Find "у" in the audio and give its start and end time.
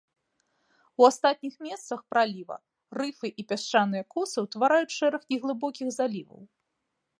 1.01-1.05